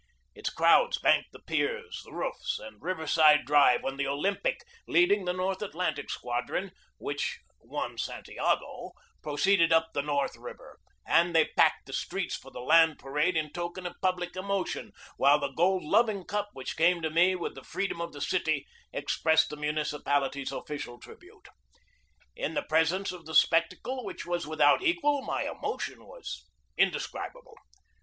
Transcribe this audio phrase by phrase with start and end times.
[0.33, 4.55] Its crowds banked the piers, the roofs, and Riverside Drive when the Olympia,
[4.87, 11.45] leading the North Atlantic Squadron, which won Santiago, proceeded up the North River; and they
[11.55, 15.83] packed the streets for the land parade in token of public emotion, while the gold
[15.83, 19.55] loving cup which came to me with the free dom of the city expressed the
[19.55, 21.47] municipality's official tribute.
[22.35, 27.55] In the presence of the spectacle, which was without equal, my emotion was indescribable.